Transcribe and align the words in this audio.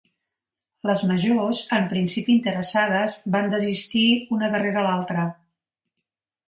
Les 0.89 1.03
majors, 1.09 1.59
en 1.77 1.85
principi 1.91 2.35
interessades, 2.37 3.19
van 3.37 3.53
desistir 3.55 4.03
una 4.39 4.53
darrere 4.57 4.89
l'altre. 4.89 5.33